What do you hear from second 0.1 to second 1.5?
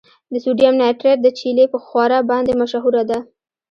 د سوډیم نایټریټ د